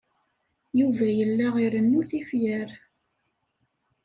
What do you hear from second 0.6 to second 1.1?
Yuba